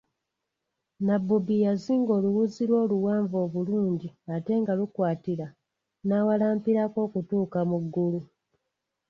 Nabbubi 1.05 1.55
yazinga 1.65 2.11
oluwuzi 2.17 2.61
lwe 2.69 2.77
oluwanvu 2.85 3.35
obulungi 3.45 4.09
ate 4.35 4.53
nga 4.61 4.73
lukwatira 4.79 5.47
n'awalampirako 6.07 6.97
okutuuka 7.07 7.59
mu 7.69 7.77
ggulu. 7.83 8.19